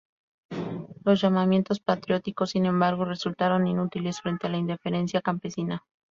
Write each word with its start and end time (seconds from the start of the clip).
Los 1.05 1.21
llamamientos 1.21 1.79
patrióticos, 1.79 2.49
sin 2.49 2.65
embargo, 2.65 3.05
resultaron 3.05 3.67
inútiles 3.67 4.19
frente 4.19 4.47
a 4.47 4.49
la 4.49 4.57
indiferencia 4.57 5.21
campesina. 5.21 5.83